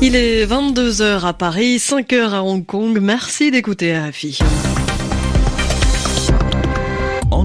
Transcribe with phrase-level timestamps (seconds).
[0.00, 3.00] Il est 22h à Paris, 5h à Hong Kong.
[3.00, 4.38] Merci d'écouter RFI.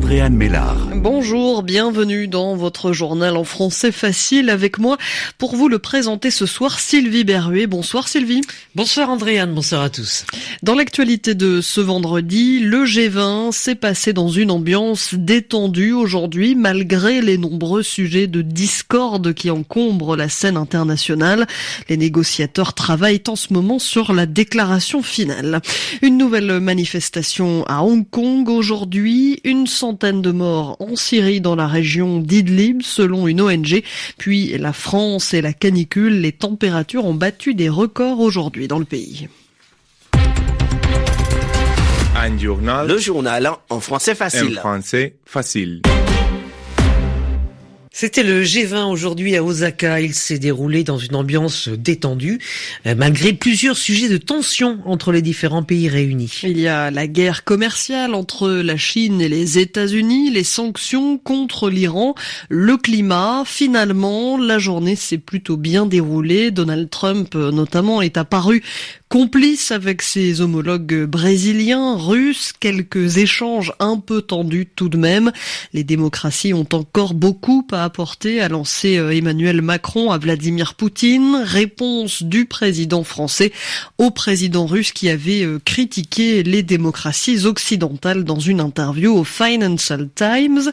[0.04, 0.89] Andréane Mélard.
[0.96, 4.98] Bonjour, bienvenue dans votre journal en français facile avec moi
[5.38, 7.68] pour vous le présenter ce soir Sylvie Berruet.
[7.68, 8.41] Bonsoir Sylvie.
[8.76, 10.26] Bonsoir Andréane, bonsoir à tous.
[10.62, 17.22] Dans l'actualité de ce vendredi, le G20 s'est passé dans une ambiance détendue aujourd'hui malgré
[17.22, 21.48] les nombreux sujets de discorde qui encombrent la scène internationale.
[21.88, 25.62] Les négociateurs travaillent en ce moment sur la déclaration finale.
[26.02, 31.67] Une nouvelle manifestation à Hong Kong aujourd'hui, une centaine de morts en Syrie dans la
[31.67, 33.83] région d'Idlib selon une ONG.
[34.17, 38.85] Puis la France et la canicule, les températures ont battu des records aujourd'hui dans le
[38.85, 39.27] pays.
[42.16, 42.88] Un journal.
[42.88, 44.57] Le journal en français facile.
[44.57, 45.81] En français facile.
[47.95, 50.02] C'était le G20 aujourd'hui à Osaka.
[50.02, 52.39] Il s'est déroulé dans une ambiance détendue,
[52.88, 56.39] euh, malgré plusieurs sujets de tension entre les différents pays réunis.
[56.41, 61.69] Il y a la guerre commerciale entre la Chine et les États-Unis, les sanctions contre
[61.69, 62.16] l'Iran,
[62.50, 63.44] le climat.
[63.45, 66.50] Finalement, la journée s'est plutôt bien déroulée.
[66.50, 68.63] Donald Trump, euh, notamment, est apparu
[69.14, 75.31] complice avec ses homologues brésiliens, russes, quelques échanges un peu tendus tout de même.
[75.72, 81.44] Les démocraties ont encore beaucoup à apporter, a lancé euh, Emmanuel Macron à Vladimir Poutine.
[81.44, 83.52] Réponse du président français
[84.00, 90.09] au président russe qui avait euh, critiqué les démocraties occidentales dans une interview au Financial
[90.16, 90.72] Times.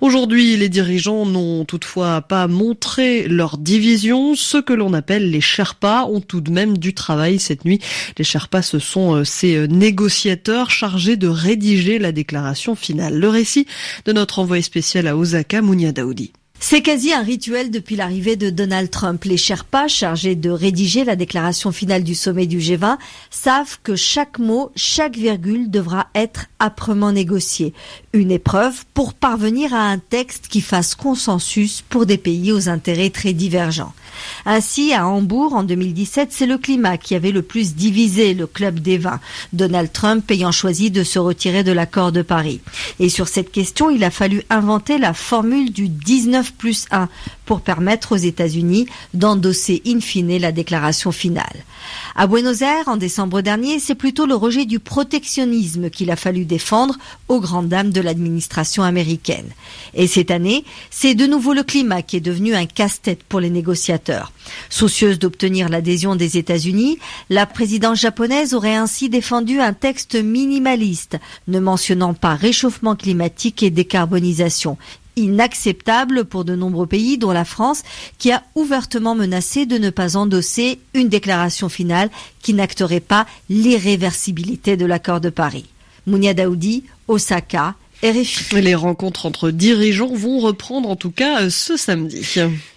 [0.00, 4.34] Aujourd'hui, les dirigeants n'ont toutefois pas montré leur division.
[4.34, 7.81] Ceux que l'on appelle les Sherpas ont tout de même du travail cette nuit
[8.18, 13.18] les Sherpas, ce sont euh, ces euh, négociateurs chargés de rédiger la déclaration finale.
[13.18, 13.66] Le récit
[14.04, 16.32] de notre envoyé spécial à Osaka, Mounia Daoudi.
[16.64, 19.24] C'est quasi un rituel depuis l'arrivée de Donald Trump.
[19.24, 22.98] Les Sherpas, chargés de rédiger la déclaration finale du sommet du G20,
[23.32, 27.74] savent que chaque mot, chaque virgule devra être âprement négocié.
[28.12, 33.10] Une épreuve pour parvenir à un texte qui fasse consensus pour des pays aux intérêts
[33.10, 33.92] très divergents.
[34.46, 38.78] Ainsi, à Hambourg, en 2017, c'est le climat qui avait le plus divisé le club
[38.78, 39.18] des 20,
[39.52, 42.60] Donald Trump ayant choisi de se retirer de l'accord de Paris.
[43.00, 47.08] Et sur cette question, il a fallu inventer la formule du 19 plus 1
[47.46, 51.64] pour permettre aux États-Unis d'endosser in fine la déclaration finale.
[52.14, 56.44] À Buenos Aires, en décembre dernier, c'est plutôt le rejet du protectionnisme qu'il a fallu
[56.44, 56.96] défendre
[57.28, 59.50] aux grandes dames de l'administration américaine.
[59.94, 63.50] Et cette année, c'est de nouveau le climat qui est devenu un casse-tête pour les
[63.50, 64.32] négociateurs.
[64.68, 66.98] Soucieuse d'obtenir l'adhésion des États-Unis,
[67.30, 71.18] la présidence japonaise aurait ainsi défendu un texte minimaliste,
[71.48, 74.76] ne mentionnant pas réchauffement climatique et décarbonisation,
[75.16, 77.82] inacceptable pour de nombreux pays, dont la France,
[78.18, 84.76] qui a ouvertement menacé de ne pas endosser une déclaration finale qui n'acterait pas l'irréversibilité
[84.76, 85.66] de l'accord de Paris.
[86.06, 88.60] Mounia Daoudi, Osaka, RFI.
[88.60, 92.26] Les rencontres entre dirigeants vont reprendre en tout cas ce samedi.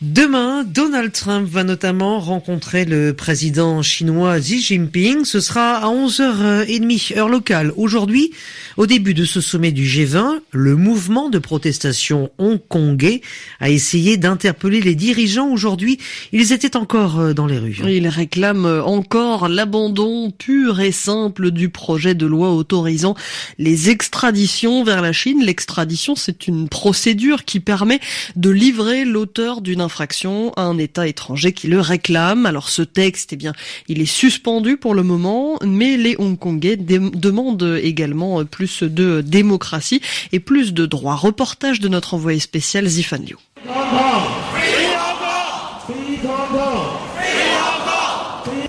[0.02, 5.26] Demain, Donald Trump va notamment rencontrer le président chinois Xi Jinping.
[5.26, 7.74] Ce sera à 11h30 heure locale.
[7.76, 8.34] Aujourd'hui,
[8.78, 13.22] au début de ce sommet du G20, le mouvement de protestation hongkongais
[13.60, 15.50] a essayé d'interpeller les dirigeants.
[15.50, 15.98] Aujourd'hui,
[16.34, 17.76] ils étaient encore dans les rues.
[17.88, 23.16] Ils réclament encore l'abandon pur et simple du projet de loi autorisant
[23.58, 28.00] les extraditions vers la L'extradition, c'est une procédure qui permet
[28.36, 32.46] de livrer l'auteur d'une infraction à un État étranger qui le réclame.
[32.46, 33.54] Alors ce texte, eh bien,
[33.88, 40.40] il est suspendu pour le moment, mais les Hongkongais demandent également plus de démocratie et
[40.40, 41.16] plus de droits.
[41.16, 43.38] Reportage de notre envoyé spécial Zifan Liu.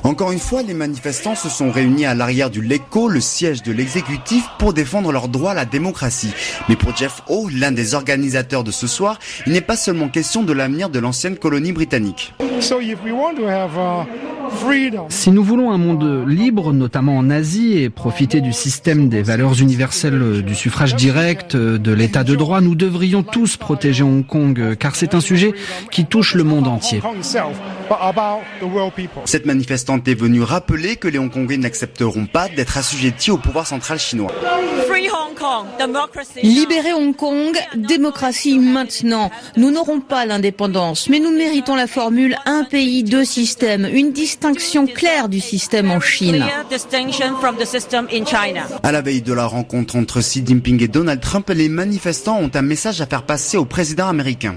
[0.06, 3.72] Encore une fois, les manifestants se sont réunis à l'arrière du LECO, le siège de
[3.72, 6.32] l'exécutif, pour défendre leur droit à la démocratie.
[6.68, 10.44] Mais pour Jeff O, l'un des organisateurs de ce soir, il n'est pas seulement question
[10.44, 12.34] de l'avenir de l'ancienne colonie britannique.
[15.08, 19.60] Si nous voulons un monde libre, notamment en Asie, et profiter du système des valeurs
[19.60, 24.94] universelles du suffrage direct, de l'état de droit, nous devrions tous protéger Hong Kong, car
[24.94, 25.52] c'est un sujet
[25.90, 27.00] qui touche le monde entier.
[29.24, 33.98] Cette manifestante est venue rappeler que les Hongkongais n'accepteront pas d'être assujettis au pouvoir central
[33.98, 34.32] chinois.
[36.42, 39.30] Libérer Hong Kong, démocratie maintenant.
[39.56, 44.86] Nous n'aurons pas l'indépendance, mais nous méritons la formule un pays, deux systèmes, une distinction
[44.86, 46.44] claire du système en Chine.
[48.82, 52.50] À la veille de la rencontre entre Xi Jinping et Donald Trump, les manifestants ont
[52.54, 54.56] un message à faire passer au président américain.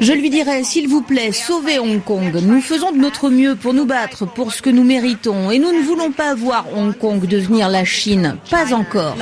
[0.00, 2.34] Je lui dirais, s'il vous plaît, sauvez Hong Kong.
[2.42, 5.72] Nous faisons de notre mieux pour nous battre pour ce que nous méritons et nous
[5.72, 8.36] ne voulons pas voir Hong Kong devenir la Chine.
[8.50, 9.16] Pas encore.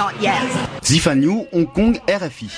[0.85, 1.23] Zifan
[1.53, 2.49] Hong Kong, RFI.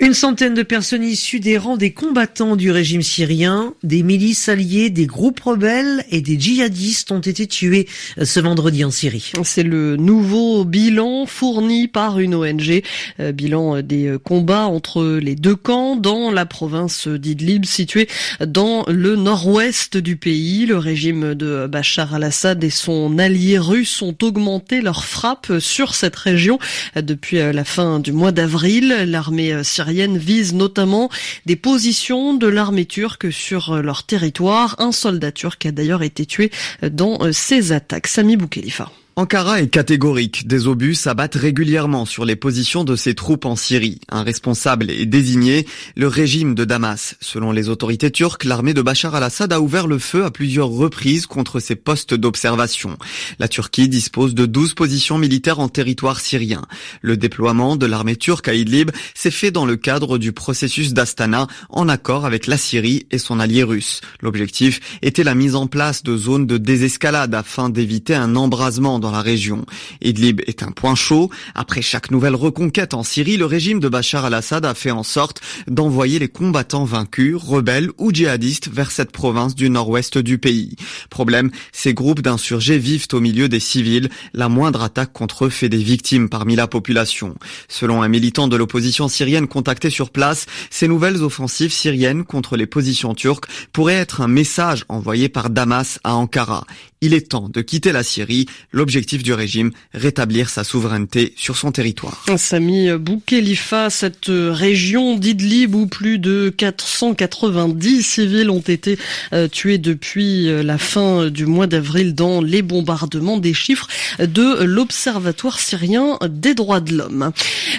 [0.00, 4.90] Une centaine de personnes issues des rangs des combattants du régime syrien, des milices alliées,
[4.90, 7.88] des groupes rebelles et des djihadistes ont été tués
[8.22, 9.32] ce vendredi en Syrie.
[9.42, 12.84] C'est le nouveau bilan fourni par une ONG,
[13.18, 18.08] euh, bilan des combats entre les deux camps dans la province d'Idlib située
[18.38, 20.66] dans le nord-ouest du pays.
[20.66, 26.16] Le régime de Bachar al-Assad et son allié russe ont augmenté leurs frappes sur cette
[26.16, 26.60] région
[26.94, 28.94] depuis la fin du mois d'avril.
[29.08, 31.10] L'armée syrienne vise notamment
[31.46, 34.76] des positions de l'armée turque sur leur territoire.
[34.78, 36.50] Un soldat turc a d'ailleurs été tué
[36.82, 38.06] dans ces attaques.
[38.06, 38.90] Sami Boukhelifa.
[39.18, 40.46] Ankara est catégorique.
[40.46, 43.98] Des obus s'abattent régulièrement sur les positions de ses troupes en Syrie.
[44.08, 45.66] Un responsable est désigné,
[45.96, 47.16] le régime de Damas.
[47.20, 51.26] Selon les autorités turques, l'armée de Bachar al-Assad a ouvert le feu à plusieurs reprises
[51.26, 52.96] contre ses postes d'observation.
[53.40, 56.62] La Turquie dispose de 12 positions militaires en territoire syrien.
[57.02, 61.48] Le déploiement de l'armée turque à Idlib s'est fait dans le cadre du processus d'Astana
[61.70, 64.00] en accord avec la Syrie et son allié russe.
[64.22, 69.22] L'objectif était la mise en place de zones de désescalade afin d'éviter un embrasement la
[69.22, 69.64] région.
[70.00, 71.30] Idlib est un point chaud.
[71.54, 75.40] Après chaque nouvelle reconquête en Syrie, le régime de Bachar al-Assad a fait en sorte
[75.66, 80.76] d'envoyer les combattants vaincus, rebelles ou djihadistes vers cette province du nord-ouest du pays.
[81.10, 84.08] Problème, ces groupes d'insurgés vivent au milieu des civils.
[84.34, 87.34] La moindre attaque contre eux fait des victimes parmi la population.
[87.68, 92.66] Selon un militant de l'opposition syrienne contacté sur place, ces nouvelles offensives syriennes contre les
[92.66, 96.66] positions turques pourraient être un message envoyé par Damas à Ankara.
[97.00, 98.46] Il est temps de quitter la Syrie.
[98.72, 102.24] L'objectif du régime, rétablir sa souveraineté sur son territoire.
[102.36, 108.98] Sami Boukhelifa, cette région d'Idlib où plus de 490 civils ont été
[109.32, 113.86] euh, tués depuis euh, la fin du mois d'avril dans les bombardements des chiffres
[114.18, 117.32] de l'Observatoire syrien des droits de l'homme.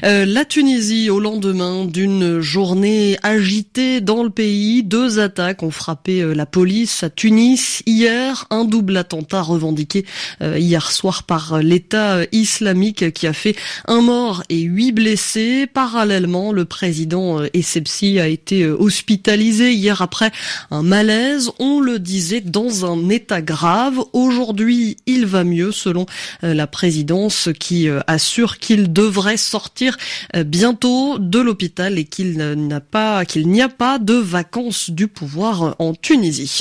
[0.03, 6.33] Euh, la Tunisie, au lendemain d'une journée agitée dans le pays, deux attaques ont frappé
[6.33, 10.05] la police à Tunis hier, un double attentat revendiqué
[10.39, 13.55] hier soir par l'État islamique qui a fait
[13.87, 15.65] un mort et huit blessés.
[15.65, 20.31] Parallèlement, le président Essebsi a été hospitalisé hier après
[20.69, 21.49] un malaise.
[21.57, 23.99] On le disait dans un état grave.
[24.13, 26.05] Aujourd'hui, il va mieux selon
[26.43, 29.97] la présidence qui assure qu'il devrait sortir
[30.45, 35.75] bientôt de l'hôpital et qu'il n'a pas, qu'il n'y a pas de vacances du pouvoir
[35.79, 36.59] en Tunisie.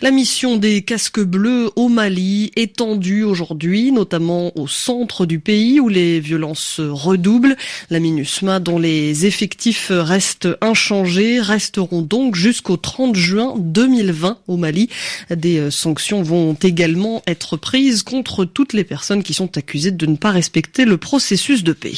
[0.00, 5.88] La mission des casques bleus au Mali étendue aujourd'hui, notamment au centre du pays où
[5.88, 7.56] les violences redoublent.
[7.90, 14.88] La MINUSMA, dont les effectifs restent inchangés, resteront donc jusqu'au 30 juin 2020 au Mali.
[15.30, 20.16] Des sanctions vont également être prises contre toutes les personnes qui sont accusées de ne
[20.16, 21.92] pas respecter le processus de paix.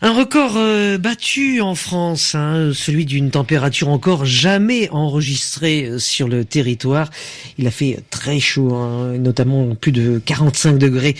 [0.00, 6.44] Un record euh, battu en France, hein, celui d'une température encore jamais enregistrée sur le
[6.44, 7.10] territoire.
[7.58, 11.16] Il a fait très chaud, hein, notamment plus de 45 degrés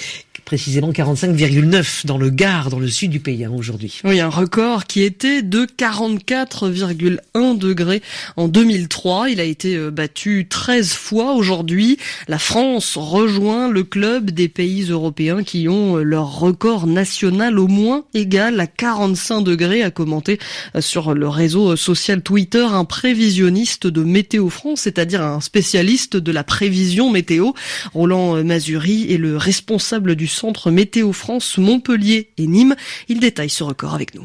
[0.49, 4.01] précisément 45,9 dans le Gard, dans le sud du pays hein, aujourd'hui.
[4.05, 8.01] Oui, un record qui était de 44,1 degrés
[8.37, 9.29] en 2003.
[9.29, 11.99] Il a été battu 13 fois aujourd'hui.
[12.29, 18.05] La France rejoint le club des pays européens qui ont leur record national au moins
[18.15, 20.39] égal à 45 degrés, a commenté
[20.81, 26.43] sur le réseau social Twitter un prévisionniste de Météo France, c'est-à-dire un spécialiste de la
[26.43, 27.53] prévision météo.
[27.93, 32.77] Roland Mazuri est le responsable du centre Météo France Montpellier et Nîmes.
[33.09, 34.25] Il détaille ce record avec nous.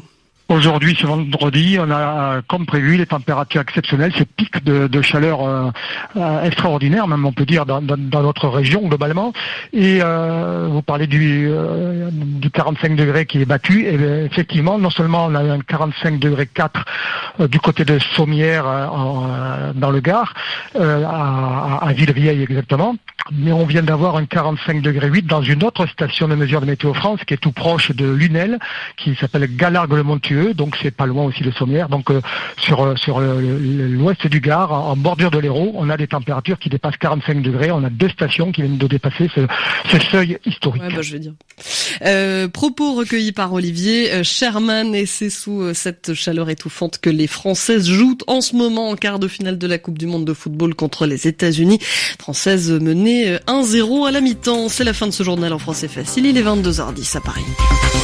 [0.54, 5.70] Aujourd'hui, ce vendredi, on a, comme prévu, les températures exceptionnelles, ces pics de, chaleur euh,
[6.16, 9.32] euh, extraordinaires, même on peut dire, dans, notre région globalement.
[9.72, 13.84] Et euh, vous parlez du, euh, du 45 degrés qui est battu.
[13.84, 13.94] Et
[14.26, 16.84] effectivement, non seulement on a un 45 degrés 4
[17.40, 18.64] euh, du côté de Sommières,
[19.74, 20.34] dans le Gard,
[20.78, 22.94] à, à Villevieille exactement,
[23.32, 26.66] mais on vient d'avoir un 45 degrés 8 dans une autre station de mesure de
[26.66, 28.58] Météo France qui est tout proche de Lunel,
[28.96, 31.88] qui s'appelle Galargue-le-Montueux 22, donc c'est pas loin aussi le sommaire.
[31.88, 32.10] Donc
[32.58, 36.96] sur sur l'ouest du Gard, en bordure de l'Hérault, on a des températures qui dépassent
[36.96, 37.70] 45 degrés.
[37.70, 39.46] On a deux stations qui viennent de dépasser ce,
[40.10, 40.82] seuil historique.
[40.82, 41.32] Ouais, bah, je dire.
[42.02, 47.88] Euh, propos recueillis par Olivier Sherman et c'est sous cette chaleur étouffante que les Françaises
[47.88, 50.74] jouent en ce moment en quart de finale de la Coupe du Monde de football
[50.74, 51.78] contre les États-Unis.
[52.18, 54.68] Françaises menées 1-0 à la mi-temps.
[54.68, 56.26] C'est la fin de ce journal en français facile.
[56.26, 58.03] Il est 22h10 à Paris.